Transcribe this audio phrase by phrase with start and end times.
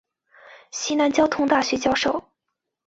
[0.71, 2.25] 西南交通大学教授。